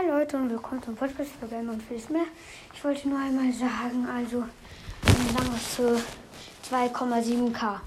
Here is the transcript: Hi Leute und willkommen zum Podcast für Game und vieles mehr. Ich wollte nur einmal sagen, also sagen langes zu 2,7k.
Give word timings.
Hi 0.00 0.08
Leute 0.08 0.38
und 0.38 0.48
willkommen 0.48 0.82
zum 0.82 0.94
Podcast 0.96 1.30
für 1.38 1.46
Game 1.46 1.68
und 1.68 1.82
vieles 1.82 2.08
mehr. 2.08 2.24
Ich 2.72 2.82
wollte 2.82 3.06
nur 3.06 3.18
einmal 3.18 3.52
sagen, 3.52 4.06
also 4.06 4.44
sagen 5.02 5.34
langes 5.36 5.76
zu 5.76 6.02
2,7k. 6.70 7.80